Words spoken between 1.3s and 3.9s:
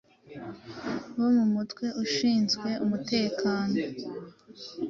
mu mutwe ushinzwe umutekano